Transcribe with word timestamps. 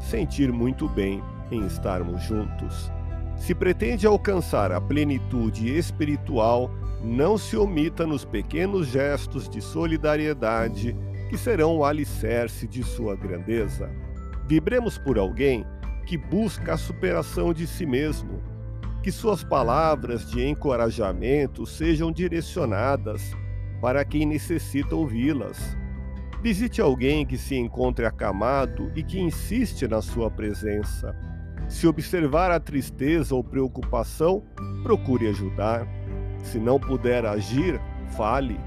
sentir 0.00 0.52
muito 0.52 0.88
bem 0.88 1.22
em 1.50 1.66
estarmos 1.66 2.22
juntos. 2.22 2.90
Se 3.36 3.54
pretende 3.54 4.06
alcançar 4.06 4.72
a 4.72 4.80
plenitude 4.80 5.76
espiritual, 5.76 6.70
não 7.02 7.38
se 7.38 7.56
omita 7.56 8.06
nos 8.06 8.24
pequenos 8.24 8.88
gestos 8.88 9.48
de 9.48 9.62
solidariedade 9.62 10.96
que 11.30 11.38
serão 11.38 11.76
o 11.76 11.84
alicerce 11.84 12.66
de 12.66 12.82
sua 12.82 13.14
grandeza. 13.14 13.90
Vibremos 14.46 14.98
por 14.98 15.18
alguém 15.18 15.64
que 16.06 16.16
busca 16.16 16.74
a 16.74 16.78
superação 16.78 17.52
de 17.52 17.66
si 17.66 17.84
mesmo. 17.84 18.42
Que 19.02 19.12
suas 19.12 19.44
palavras 19.44 20.28
de 20.30 20.44
encorajamento 20.44 21.64
sejam 21.66 22.10
direcionadas 22.10 23.22
para 23.80 24.04
quem 24.04 24.26
necessita 24.26 24.96
ouvi-las. 24.96 25.76
Visite 26.42 26.80
alguém 26.80 27.26
que 27.26 27.36
se 27.36 27.56
encontre 27.56 28.06
acamado 28.06 28.92
e 28.94 29.02
que 29.02 29.18
insiste 29.18 29.88
na 29.88 30.00
sua 30.00 30.30
presença. 30.30 31.14
Se 31.68 31.86
observar 31.86 32.50
a 32.50 32.60
tristeza 32.60 33.34
ou 33.34 33.42
preocupação, 33.42 34.42
procure 34.82 35.28
ajudar. 35.28 35.86
Se 36.42 36.58
não 36.58 36.78
puder 36.78 37.26
agir, 37.26 37.80
fale. 38.16 38.58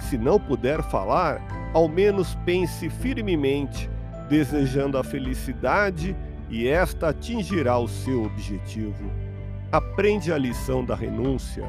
Se 0.00 0.18
não 0.18 0.40
puder 0.40 0.82
falar, 0.82 1.40
ao 1.72 1.88
menos 1.88 2.34
pense 2.44 2.90
firmemente, 2.90 3.88
desejando 4.28 4.98
a 4.98 5.04
felicidade 5.04 6.16
e 6.50 6.66
esta 6.66 7.10
atingirá 7.10 7.78
o 7.78 7.86
seu 7.86 8.24
objetivo. 8.24 9.10
Aprende 9.70 10.32
a 10.32 10.38
lição 10.38 10.84
da 10.84 10.96
renúncia 10.96 11.64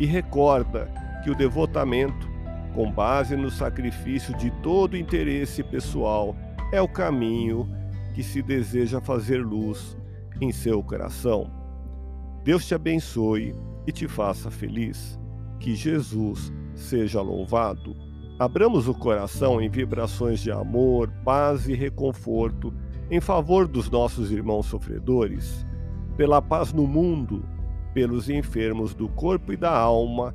e 0.00 0.06
recorda 0.06 0.90
que 1.22 1.30
o 1.30 1.36
devotamento, 1.36 2.28
com 2.74 2.90
base 2.90 3.36
no 3.36 3.50
sacrifício 3.50 4.36
de 4.36 4.50
todo 4.62 4.96
interesse 4.96 5.62
pessoal, 5.62 6.36
é 6.72 6.82
o 6.82 6.88
caminho 6.88 7.68
que 8.14 8.22
se 8.22 8.42
deseja 8.42 9.00
fazer 9.00 9.38
luz 9.38 9.96
em 10.40 10.50
seu 10.50 10.82
coração. 10.82 11.50
Deus 12.42 12.66
te 12.66 12.74
abençoe 12.74 13.54
e 13.86 13.92
te 13.92 14.08
faça 14.08 14.50
feliz. 14.50 15.18
Que 15.60 15.74
Jesus 15.74 16.52
seja 16.74 17.22
louvado. 17.22 17.96
Abramos 18.38 18.88
o 18.88 18.94
coração 18.94 19.60
em 19.60 19.68
vibrações 19.70 20.40
de 20.40 20.50
amor, 20.50 21.10
paz 21.24 21.68
e 21.68 21.74
reconforto 21.74 22.74
em 23.10 23.20
favor 23.20 23.68
dos 23.68 23.88
nossos 23.88 24.32
irmãos 24.32 24.66
sofredores, 24.66 25.64
pela 26.16 26.42
paz 26.42 26.72
no 26.72 26.86
mundo, 26.86 27.44
pelos 27.92 28.28
enfermos 28.28 28.94
do 28.94 29.08
corpo 29.08 29.52
e 29.52 29.56
da 29.56 29.70
alma 29.70 30.34